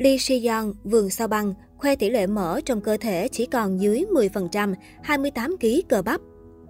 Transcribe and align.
Lee 0.00 0.18
Si-yeon, 0.18 0.72
vườn 0.84 1.10
sao 1.10 1.28
băng, 1.28 1.54
khoe 1.76 1.96
tỷ 1.96 2.10
lệ 2.10 2.26
mỡ 2.26 2.60
trong 2.60 2.80
cơ 2.80 2.96
thể 3.00 3.28
chỉ 3.28 3.46
còn 3.46 3.80
dưới 3.80 4.04
10%, 4.12 4.74
28 5.02 5.56
kg 5.60 5.66
cơ 5.88 6.02
bắp. 6.02 6.20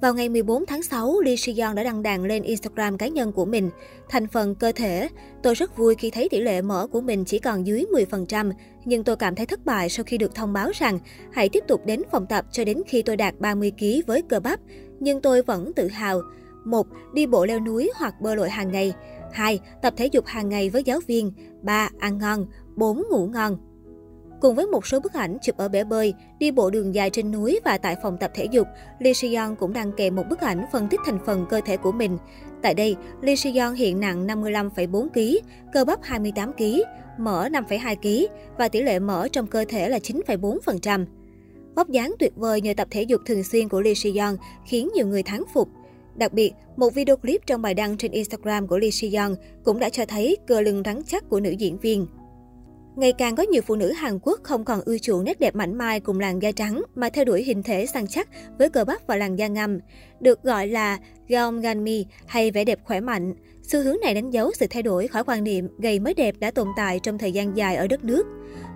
Vào 0.00 0.14
ngày 0.14 0.28
14 0.28 0.66
tháng 0.66 0.82
6, 0.82 1.20
Lee 1.20 1.36
Si-yeon 1.36 1.74
đã 1.74 1.82
đăng 1.82 2.02
đàn 2.02 2.24
lên 2.24 2.42
Instagram 2.42 2.98
cá 2.98 3.08
nhân 3.08 3.32
của 3.32 3.44
mình. 3.44 3.70
Thành 4.08 4.26
phần 4.26 4.54
cơ 4.54 4.72
thể, 4.72 5.08
tôi 5.42 5.54
rất 5.54 5.76
vui 5.76 5.94
khi 5.94 6.10
thấy 6.10 6.28
tỷ 6.28 6.40
lệ 6.40 6.62
mỡ 6.62 6.86
của 6.86 7.00
mình 7.00 7.24
chỉ 7.24 7.38
còn 7.38 7.66
dưới 7.66 7.84
10%, 7.92 8.52
nhưng 8.84 9.04
tôi 9.04 9.16
cảm 9.16 9.34
thấy 9.34 9.46
thất 9.46 9.64
bại 9.64 9.88
sau 9.88 10.04
khi 10.04 10.18
được 10.18 10.34
thông 10.34 10.52
báo 10.52 10.70
rằng 10.74 10.98
hãy 11.32 11.48
tiếp 11.48 11.64
tục 11.68 11.86
đến 11.86 12.02
phòng 12.10 12.26
tập 12.26 12.44
cho 12.52 12.64
đến 12.64 12.82
khi 12.86 13.02
tôi 13.02 13.16
đạt 13.16 13.34
30 13.38 13.72
kg 13.78 14.06
với 14.06 14.22
cơ 14.22 14.40
bắp. 14.40 14.60
Nhưng 15.00 15.20
tôi 15.20 15.42
vẫn 15.42 15.72
tự 15.72 15.88
hào. 15.88 16.22
1. 16.64 16.86
Đi 17.14 17.26
bộ 17.26 17.44
leo 17.46 17.60
núi 17.60 17.90
hoặc 17.96 18.20
bơi 18.20 18.36
lội 18.36 18.50
hàng 18.50 18.72
ngày. 18.72 18.94
2. 19.32 19.60
Tập 19.82 19.94
thể 19.96 20.06
dục 20.06 20.26
hàng 20.26 20.48
ngày 20.48 20.70
với 20.70 20.84
giáo 20.84 21.00
viên. 21.06 21.32
3. 21.62 21.88
Ăn 21.98 22.18
ngon. 22.18 22.46
4. 22.76 23.02
Ngủ 23.10 23.26
ngon. 23.26 23.58
Cùng 24.40 24.54
với 24.54 24.66
một 24.66 24.86
số 24.86 25.00
bức 25.00 25.12
ảnh 25.12 25.38
chụp 25.42 25.56
ở 25.56 25.68
bể 25.68 25.84
bơi, 25.84 26.14
đi 26.38 26.50
bộ 26.50 26.70
đường 26.70 26.94
dài 26.94 27.10
trên 27.10 27.30
núi 27.30 27.60
và 27.64 27.78
tại 27.78 27.96
phòng 28.02 28.16
tập 28.20 28.30
thể 28.34 28.44
dục, 28.44 28.66
Lee 28.98 29.12
Si-yeon 29.12 29.54
cũng 29.56 29.72
đăng 29.72 29.92
kèm 29.92 30.16
một 30.16 30.24
bức 30.30 30.40
ảnh 30.40 30.64
phân 30.72 30.88
tích 30.88 31.00
thành 31.06 31.18
phần 31.26 31.46
cơ 31.50 31.60
thể 31.64 31.76
của 31.76 31.92
mình. 31.92 32.18
Tại 32.62 32.74
đây, 32.74 32.96
Lee 33.20 33.36
Si-yeon 33.36 33.72
hiện 33.72 34.00
nặng 34.00 34.26
55,4 34.26 35.08
kg, 35.08 35.46
cơ 35.72 35.84
bắp 35.84 35.98
28 36.02 36.52
kg, 36.52 36.64
mỡ 37.18 37.48
5,2 37.48 37.96
kg 37.96 38.34
và 38.58 38.68
tỷ 38.68 38.82
lệ 38.82 38.98
mỡ 38.98 39.28
trong 39.28 39.46
cơ 39.46 39.64
thể 39.68 39.88
là 39.88 39.98
9,4%. 39.98 41.06
Vóc 41.76 41.88
dáng 41.88 42.14
tuyệt 42.18 42.32
vời 42.36 42.60
nhờ 42.60 42.74
tập 42.76 42.88
thể 42.90 43.02
dục 43.02 43.20
thường 43.26 43.42
xuyên 43.42 43.68
của 43.68 43.80
Lee 43.80 43.94
Si-yeon 43.94 44.36
khiến 44.66 44.88
nhiều 44.94 45.06
người 45.06 45.22
thán 45.22 45.42
phục. 45.54 45.68
Đặc 46.14 46.32
biệt, 46.32 46.52
một 46.76 46.94
video 46.94 47.16
clip 47.16 47.46
trong 47.46 47.62
bài 47.62 47.74
đăng 47.74 47.96
trên 47.96 48.12
Instagram 48.12 48.66
của 48.66 48.78
Lee 48.78 48.90
Si-yeon 48.90 49.34
cũng 49.64 49.78
đã 49.78 49.88
cho 49.88 50.04
thấy 50.06 50.36
cơ 50.46 50.60
lưng 50.60 50.82
rắn 50.84 51.02
chắc 51.06 51.28
của 51.28 51.40
nữ 51.40 51.50
diễn 51.50 51.78
viên. 51.78 52.06
Ngày 52.96 53.12
càng 53.12 53.36
có 53.36 53.42
nhiều 53.42 53.62
phụ 53.62 53.76
nữ 53.76 53.92
Hàn 53.92 54.18
Quốc 54.22 54.40
không 54.42 54.64
còn 54.64 54.80
ưa 54.84 54.98
chuộng 54.98 55.24
nét 55.24 55.40
đẹp 55.40 55.54
mảnh 55.54 55.78
mai 55.78 56.00
cùng 56.00 56.20
làn 56.20 56.42
da 56.42 56.52
trắng 56.52 56.82
mà 56.94 57.08
theo 57.10 57.24
đuổi 57.24 57.42
hình 57.42 57.62
thể 57.62 57.86
săn 57.86 58.06
chắc 58.06 58.28
với 58.58 58.70
cơ 58.70 58.84
bắp 58.84 59.06
và 59.06 59.16
làn 59.16 59.38
da 59.38 59.46
ngầm, 59.46 59.78
được 60.20 60.42
gọi 60.42 60.66
là 60.66 60.98
Gyeongganmi 61.28 62.06
hay 62.26 62.50
vẻ 62.50 62.64
đẹp 62.64 62.78
khỏe 62.84 63.00
mạnh. 63.00 63.34
Xu 63.62 63.82
hướng 63.82 63.96
này 64.02 64.14
đánh 64.14 64.30
dấu 64.30 64.50
sự 64.54 64.66
thay 64.70 64.82
đổi 64.82 65.08
khỏi 65.08 65.24
quan 65.24 65.44
niệm 65.44 65.68
gầy 65.78 66.00
mới 66.00 66.14
đẹp 66.14 66.34
đã 66.38 66.50
tồn 66.50 66.68
tại 66.76 67.00
trong 67.02 67.18
thời 67.18 67.32
gian 67.32 67.56
dài 67.56 67.76
ở 67.76 67.86
đất 67.86 68.04
nước. 68.04 68.26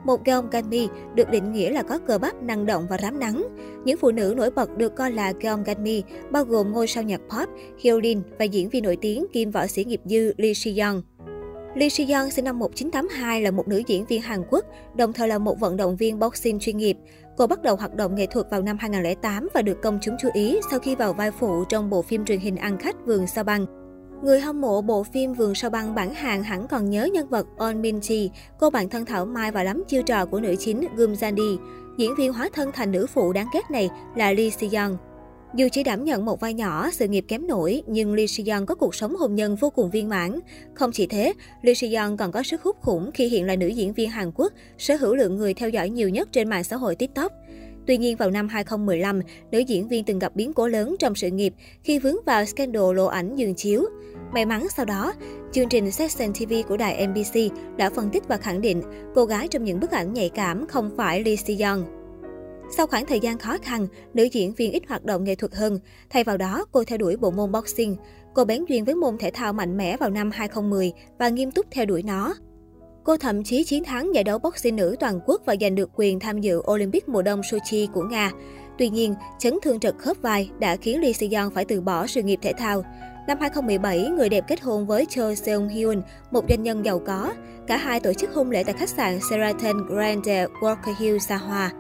Một 0.05 0.25
Gyeongganmi 0.25 0.89
được 1.15 1.31
định 1.31 1.53
nghĩa 1.53 1.71
là 1.71 1.83
có 1.83 1.99
cơ 1.99 2.19
bắp 2.19 2.43
năng 2.43 2.67
động 2.67 2.87
và 2.91 2.99
rám 3.03 3.19
nắng. 3.19 3.47
Những 3.85 3.99
phụ 3.99 4.11
nữ 4.11 4.35
nổi 4.37 4.51
bật 4.51 4.77
được 4.77 4.97
coi 4.97 5.13
là 5.13 5.33
Gyeongganmi 5.41 6.03
bao 6.31 6.45
gồm 6.45 6.73
ngôi 6.73 6.87
sao 6.87 7.03
nhạc 7.03 7.21
pop 7.21 7.49
Hyolyn 7.79 8.23
và 8.39 8.45
diễn 8.45 8.69
viên 8.69 8.83
nổi 8.83 8.97
tiếng 9.01 9.27
kim 9.33 9.51
võ 9.51 9.67
sĩ 9.67 9.85
nghiệp 9.85 10.01
dư 10.05 10.33
Lee 10.37 10.53
Si-young. 10.55 11.03
Lee 11.77 11.89
Si-yeon 11.89 12.31
sinh 12.31 12.45
năm 12.45 12.59
1982 12.59 13.43
là 13.43 13.51
một 13.51 13.69
nữ 13.69 13.83
diễn 13.87 14.07
viên 14.07 14.23
Hàn 14.23 14.43
Quốc, 14.51 14.65
đồng 14.95 15.13
thời 15.13 15.29
là 15.29 15.39
một 15.39 15.61
vận 15.61 15.77
động 15.77 15.97
viên 15.97 16.19
boxing 16.19 16.59
chuyên 16.59 16.77
nghiệp. 16.77 16.97
Cô 17.37 17.47
bắt 17.47 17.63
đầu 17.63 17.77
hoạt 17.77 17.95
động 17.95 18.15
nghệ 18.15 18.27
thuật 18.27 18.51
vào 18.51 18.63
năm 18.63 18.79
2008 18.79 19.49
và 19.55 19.63
được 19.63 19.83
công 19.83 19.99
chúng 20.03 20.17
chú 20.21 20.29
ý 20.33 20.61
sau 20.71 20.79
khi 20.79 20.95
vào 20.95 21.13
vai 21.13 21.31
phụ 21.31 21.65
trong 21.65 21.91
bộ 21.91 22.03
phim 22.03 22.25
truyền 22.25 22.39
hình 22.39 22.57
ăn 22.57 22.79
khách 22.79 22.97
Vườn 23.07 23.27
Sao 23.27 23.45
Băng. 23.45 23.67
Người 24.25 24.41
hâm 24.41 24.61
mộ 24.61 24.83
bộ 24.83 25.03
phim 25.03 25.33
Vườn 25.33 25.55
Sao 25.55 25.71
Băng 25.71 25.95
bản 25.95 26.15
hàng 26.15 26.43
hẳn 26.43 26.69
còn 26.69 26.91
nhớ 26.91 27.09
nhân 27.13 27.29
vật 27.29 27.47
On 27.59 27.83
Min 27.83 27.99
Ji, 27.99 28.29
cô 28.59 28.71
bạn 28.71 28.89
thân 28.89 29.05
thảo 29.05 29.27
mai 29.27 29.53
và 29.53 29.63
lắm 29.63 29.85
chiêu 29.89 30.03
trò 30.03 30.27
của 30.27 30.41
nữ 30.41 30.55
chính 30.59 30.85
Gum 30.97 31.13
Jandi. 31.13 31.59
Diễn 31.99 32.15
viên 32.15 32.33
hóa 32.33 32.49
thân 32.53 32.71
thành 32.73 32.93
nữ 32.93 33.07
phụ 33.07 33.33
đáng 33.33 33.47
ghét 33.55 33.71
này 33.71 33.91
là 34.17 34.33
Lee 34.33 34.51
Si-yeon. 34.51 34.97
Dù 35.57 35.69
chỉ 35.73 35.83
đảm 35.83 36.05
nhận 36.05 36.25
một 36.25 36.41
vai 36.41 36.55
nhỏ, 36.55 36.91
sự 36.91 37.09
nghiệp 37.09 37.25
kém 37.29 37.47
nổi, 37.47 37.83
nhưng 37.87 38.15
Lee 38.15 38.27
Si-yeon 38.27 38.67
có 38.67 38.75
cuộc 38.75 38.95
sống 38.95 39.17
hôn 39.17 39.35
nhân 39.35 39.57
vô 39.57 39.71
cùng 39.71 39.91
viên 39.91 40.09
mãn. 40.09 40.41
Không 40.75 40.93
chỉ 40.93 41.07
thế, 41.07 41.33
Lee 41.63 41.75
Si-yeon 41.75 42.17
còn 42.17 42.33
có 42.33 42.43
sức 42.43 42.63
hút 42.63 42.77
khủng 42.81 43.11
khi 43.15 43.29
hiện 43.29 43.45
là 43.47 43.57
nữ 43.57 43.67
diễn 43.67 43.93
viên 43.93 44.11
Hàn 44.11 44.31
Quốc, 44.35 44.53
sở 44.79 44.97
hữu 44.97 45.15
lượng 45.15 45.37
người 45.37 45.55
theo 45.55 45.69
dõi 45.69 45.91
nhiều 45.91 46.09
nhất 46.09 46.29
trên 46.33 46.49
mạng 46.49 46.65
xã 46.65 46.77
hội 46.77 46.95
TikTok. 46.95 47.33
Tuy 47.87 47.97
nhiên, 47.97 48.17
vào 48.17 48.31
năm 48.31 48.49
2015, 48.49 49.21
nữ 49.51 49.59
diễn 49.59 49.89
viên 49.89 50.05
từng 50.05 50.19
gặp 50.19 50.37
biến 50.37 50.53
cố 50.53 50.69
lớn 50.69 50.97
trong 50.99 51.15
sự 51.15 51.31
nghiệp 51.31 51.55
khi 51.83 51.99
vướng 51.99 52.17
vào 52.27 52.45
scandal 52.45 52.95
lộ 52.95 53.07
ảnh 53.07 53.37
giường 53.37 53.55
chiếu. 53.55 53.85
May 54.33 54.47
mắn 54.47 54.67
sau 54.77 54.85
đó, 54.85 55.13
chương 55.53 55.69
trình 55.69 55.91
Session 55.91 56.33
TV 56.33 56.53
của 56.69 56.77
đài 56.77 57.07
MBC 57.09 57.41
đã 57.77 57.91
phân 57.91 58.11
tích 58.11 58.29
và 58.29 58.37
khẳng 58.37 58.61
định 58.61 58.83
cô 59.15 59.25
gái 59.25 59.49
trong 59.49 59.65
những 59.65 59.81
bức 59.81 59.91
ảnh 59.91 60.13
nhạy 60.13 60.29
cảm 60.29 60.67
không 60.67 60.91
phải 60.97 61.25
Lee 61.25 61.37
Si-yeon. 61.37 62.06
Sau 62.71 62.87
khoảng 62.87 63.07
thời 63.07 63.21
gian 63.21 63.39
khó 63.39 63.57
khăn, 63.63 63.87
nữ 64.15 64.29
diễn 64.33 64.55
viên 64.55 64.73
ít 64.73 64.83
hoạt 64.89 65.05
động 65.05 65.25
nghệ 65.25 65.35
thuật 65.35 65.55
hơn. 65.55 65.79
Thay 66.11 66.25
vào 66.25 66.37
đó, 66.37 66.67
cô 66.73 66.85
theo 66.85 66.99
đuổi 66.99 67.17
bộ 67.17 67.31
môn 67.31 67.53
boxing. 67.53 67.97
Cô 68.35 68.45
bén 68.45 68.65
duyên 68.69 68.85
với 68.85 68.95
môn 68.95 69.19
thể 69.19 69.31
thao 69.31 69.53
mạnh 69.53 69.77
mẽ 69.77 69.97
vào 69.97 70.11
năm 70.11 70.31
2010 70.31 70.93
và 71.19 71.29
nghiêm 71.29 71.51
túc 71.51 71.67
theo 71.71 71.85
đuổi 71.85 72.03
nó. 72.03 72.35
Cô 73.05 73.17
thậm 73.17 73.45
chí 73.45 73.65
chiến 73.65 73.85
thắng 73.85 74.15
giải 74.15 74.25
đấu 74.25 74.39
boxing 74.39 74.77
nữ 74.77 74.97
toàn 75.01 75.21
quốc 75.27 75.43
và 75.47 75.55
giành 75.61 75.75
được 75.75 75.91
quyền 75.95 76.21
tham 76.21 76.41
dự 76.41 76.63
Olympic 76.71 77.09
mùa 77.09 77.23
đông 77.23 77.41
Sochi 77.51 77.89
của 77.95 78.03
Nga. 78.03 78.33
Tuy 78.79 78.89
nhiên, 78.89 79.15
chấn 79.39 79.59
thương 79.63 79.81
trật 79.81 79.95
khớp 79.99 80.17
vai 80.23 80.51
đã 80.59 80.77
khiến 80.77 81.01
Lee 81.01 81.13
Se-yeon 81.13 81.51
phải 81.51 81.65
từ 81.65 81.81
bỏ 81.81 82.07
sự 82.07 82.23
nghiệp 82.23 82.39
thể 82.43 82.53
thao. 82.53 82.83
Năm 83.29 83.39
2017, 83.41 84.11
người 84.11 84.29
đẹp 84.29 84.45
kết 84.49 84.61
hôn 84.61 84.87
với 84.87 85.07
Cho 85.09 85.35
Seung 85.35 85.69
Hyun, 85.69 86.03
một 86.31 86.45
doanh 86.49 86.63
nhân 86.63 86.85
giàu 86.85 86.99
có. 86.99 87.33
Cả 87.67 87.77
hai 87.77 88.01
tổ 88.01 88.13
chức 88.13 88.35
hôn 88.35 88.51
lễ 88.51 88.65
tại 88.65 88.75
khách 88.79 88.89
sạn 88.89 89.19
Sheraton 89.31 89.87
Grand 89.87 90.29
Walker 90.61 90.95
Hill 90.99 91.19
xa 91.19 91.37
hoa. 91.37 91.73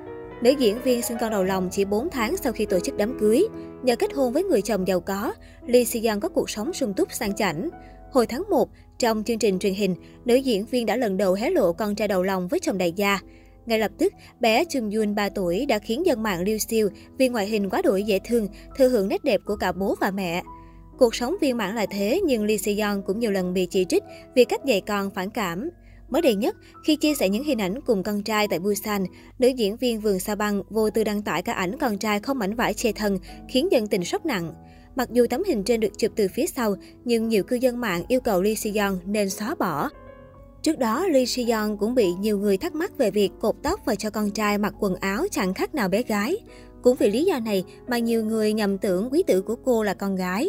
Nữ 0.43 0.51
diễn 0.51 0.83
viên 0.83 1.03
sinh 1.03 1.17
con 1.21 1.31
đầu 1.31 1.45
lòng 1.45 1.69
chỉ 1.73 1.85
4 1.85 2.11
tháng 2.11 2.37
sau 2.37 2.53
khi 2.53 2.67
tổ 2.67 2.81
chức 2.81 2.97
đám 2.97 3.19
cưới. 3.21 3.47
Nhờ 3.83 3.97
kết 3.97 4.13
hôn 4.13 4.33
với 4.33 4.45
người 4.45 4.63
chồng 4.63 4.89
giàu 4.89 5.01
có, 5.01 5.35
Lee 5.67 5.85
si 5.85 6.03
có 6.21 6.29
cuộc 6.29 6.51
sống 6.51 6.73
sung 6.73 6.95
túc 6.95 7.13
sang 7.13 7.35
chảnh. 7.35 7.69
Hồi 8.13 8.27
tháng 8.27 8.43
1, 8.51 8.69
trong 8.99 9.25
chương 9.25 9.39
trình 9.39 9.59
truyền 9.59 9.75
hình, 9.75 9.95
nữ 10.25 10.35
diễn 10.35 10.65
viên 10.65 10.87
đã 10.87 10.97
lần 10.97 11.17
đầu 11.17 11.35
hé 11.35 11.51
lộ 11.51 11.73
con 11.73 11.95
trai 11.95 12.09
đầu 12.09 12.23
lòng 12.23 12.49
với 12.49 12.61
chồng 12.61 12.79
đại 12.79 12.93
gia. 12.93 13.19
Ngay 13.67 13.79
lập 13.79 13.91
tức, 13.99 14.13
bé 14.41 14.65
Chung 14.65 14.91
Yun 14.91 15.15
3 15.15 15.29
tuổi 15.29 15.67
đã 15.67 15.79
khiến 15.79 16.07
dân 16.07 16.23
mạng 16.23 16.45
lưu 16.47 16.59
siêu 16.59 16.89
vì 17.19 17.29
ngoại 17.29 17.47
hình 17.47 17.71
quá 17.71 17.83
đổi 17.83 18.03
dễ 18.03 18.19
thương, 18.25 18.49
thừa 18.77 18.89
hưởng 18.89 19.09
nét 19.09 19.25
đẹp 19.25 19.41
của 19.45 19.57
cả 19.57 19.73
bố 19.73 19.95
và 20.01 20.11
mẹ. 20.11 20.43
Cuộc 20.99 21.15
sống 21.15 21.37
viên 21.41 21.57
mãn 21.57 21.75
là 21.75 21.87
thế, 21.87 22.21
nhưng 22.25 22.45
Lee 22.45 22.57
Si-yeon 22.57 23.03
cũng 23.03 23.19
nhiều 23.19 23.31
lần 23.31 23.55
bị 23.55 23.67
chỉ 23.67 23.85
trích 23.85 24.03
vì 24.35 24.45
cách 24.45 24.65
dạy 24.65 24.81
con 24.81 25.11
phản 25.11 25.31
cảm. 25.31 25.71
Mới 26.11 26.23
đây 26.23 26.35
nhất, 26.35 26.57
khi 26.85 26.97
chia 26.97 27.15
sẻ 27.15 27.29
những 27.29 27.45
hình 27.45 27.61
ảnh 27.61 27.81
cùng 27.87 28.03
con 28.03 28.23
trai 28.23 28.49
tại 28.49 28.59
Busan, 28.59 29.05
nữ 29.39 29.49
diễn 29.49 29.77
viên 29.77 30.01
Vườn 30.01 30.21
Sa 30.21 30.35
Băng 30.35 30.63
vô 30.71 30.91
tư 30.91 31.05
đăng 31.05 31.23
tải 31.23 31.43
cả 31.43 31.53
ảnh 31.53 31.79
con 31.79 31.99
trai 31.99 32.21
không 32.21 32.39
mảnh 32.39 32.55
vải 32.55 32.75
che 32.75 32.93
thân, 32.93 33.19
khiến 33.49 33.69
dân 33.73 33.87
tình 33.87 34.05
sốc 34.05 34.27
nặng. 34.27 34.55
Mặc 34.97 35.09
dù 35.13 35.27
tấm 35.31 35.43
hình 35.47 35.65
trên 35.65 35.81
được 35.81 35.99
chụp 35.99 36.13
từ 36.17 36.29
phía 36.35 36.47
sau, 36.47 36.75
nhưng 37.05 37.29
nhiều 37.29 37.43
cư 37.43 37.57
dân 37.57 37.81
mạng 37.81 38.03
yêu 38.09 38.21
cầu 38.21 38.43
Lee 38.43 38.55
si 38.55 38.75
nên 39.05 39.31
xóa 39.31 39.55
bỏ. 39.55 39.89
Trước 40.63 40.79
đó, 40.79 41.07
Lee 41.07 41.27
si 41.27 41.47
cũng 41.79 41.95
bị 41.95 42.13
nhiều 42.21 42.39
người 42.39 42.57
thắc 42.57 42.75
mắc 42.75 42.99
về 42.99 43.11
việc 43.11 43.31
cột 43.41 43.55
tóc 43.63 43.81
và 43.85 43.95
cho 43.95 44.11
con 44.11 44.31
trai 44.31 44.59
mặc 44.59 44.75
quần 44.81 44.95
áo 44.95 45.27
chẳng 45.31 45.55
khác 45.55 45.75
nào 45.75 45.89
bé 45.89 46.03
gái. 46.03 46.37
Cũng 46.83 46.97
vì 46.97 47.11
lý 47.11 47.25
do 47.25 47.39
này 47.39 47.65
mà 47.89 47.99
nhiều 47.99 48.25
người 48.25 48.53
nhầm 48.53 48.79
tưởng 48.79 49.09
quý 49.13 49.23
tử 49.27 49.43
của 49.43 49.57
cô 49.65 49.83
là 49.83 49.95
con 49.95 50.17
gái. 50.17 50.49